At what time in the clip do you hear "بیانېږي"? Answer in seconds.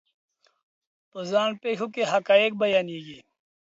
2.61-3.19